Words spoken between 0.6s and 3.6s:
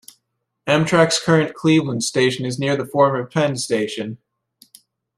Amtrak's current Cleveland station is near the former Penn